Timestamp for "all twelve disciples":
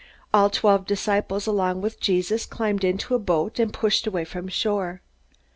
0.33-1.45